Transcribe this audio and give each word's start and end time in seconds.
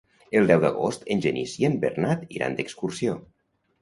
El 0.37 0.47
deu 0.51 0.61
d'agost 0.63 1.05
en 1.15 1.21
Genís 1.27 1.53
i 1.65 1.67
en 1.69 1.77
Bernat 1.85 2.25
iran 2.39 2.57
d'excursió. 2.61 3.19